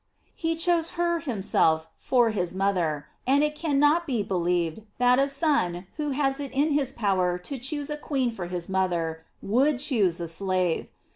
He 0.35 0.55
chose 0.55 0.89
her 0.97 1.19
himself 1.19 1.87
for 1.99 2.31
his 2.31 2.55
mother 2.55 3.05
and 3.27 3.43
it 3.43 3.53
cannot 3.53 4.07
be 4.07 4.23
believed 4.23 4.81
that 4.97 5.19
a 5.19 5.29
son 5.29 5.85
who 5.97 6.09
has 6.09 6.39
it 6.39 6.51
in 6.55 6.71
his 6.71 6.91
power 6.91 7.37
to 7.37 7.59
choose 7.59 7.91
a 7.91 7.97
queen 7.97 8.31
for 8.31 8.47
his 8.47 8.67
mother, 8.67 9.23
would 9.43 9.77
choose 9.77 10.19
a 10.19 10.27
slave. 10.27 10.87